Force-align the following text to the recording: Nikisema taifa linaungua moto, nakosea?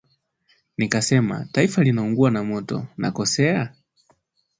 Nikisema 0.77 1.45
taifa 1.51 1.83
linaungua 1.83 2.31
moto, 2.43 2.87
nakosea? 2.97 3.75